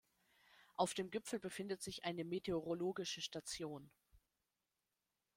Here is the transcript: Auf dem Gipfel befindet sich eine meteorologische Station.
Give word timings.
Auf 0.77 0.95
dem 0.95 1.11
Gipfel 1.11 1.37
befindet 1.39 1.83
sich 1.83 2.05
eine 2.05 2.25
meteorologische 2.25 3.21
Station. 3.21 3.91